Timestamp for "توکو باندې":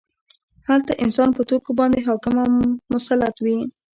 1.49-2.05